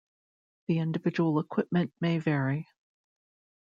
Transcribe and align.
The 0.65 0.79
individual 0.79 1.37
equipment 1.39 1.93
may 1.99 2.17
vary. 2.17 2.67